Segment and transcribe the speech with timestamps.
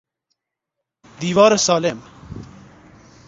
[1.19, 1.99] دیوار سالم